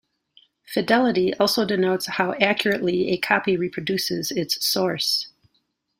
[0.63, 5.27] Fidelity also denotes how accurately a copy reproduces its source.